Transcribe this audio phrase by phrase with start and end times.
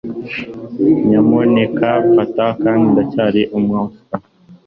[1.07, 2.45] nyamuneka fata..
[2.63, 4.15] kandi ndacyari umuswa